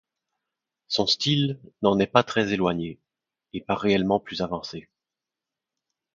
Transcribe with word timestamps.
Son 0.87 1.05
style 1.05 1.59
n'en 1.83 1.99
est 1.99 2.07
pas 2.07 2.23
très 2.23 2.53
éloigné, 2.53 2.99
et 3.53 3.61
pas 3.61 3.75
réellement 3.75 4.19
plus 4.19 4.41
avancé. 4.41 4.89